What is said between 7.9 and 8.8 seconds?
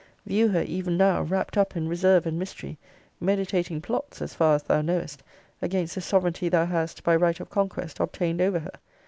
obtained over her.